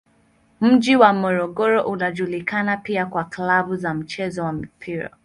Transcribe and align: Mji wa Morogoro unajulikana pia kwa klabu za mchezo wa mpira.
Mji 0.61 0.95
wa 0.95 1.13
Morogoro 1.13 1.83
unajulikana 1.83 2.77
pia 2.77 3.05
kwa 3.05 3.23
klabu 3.23 3.75
za 3.75 3.93
mchezo 3.93 4.43
wa 4.43 4.51
mpira. 4.53 5.09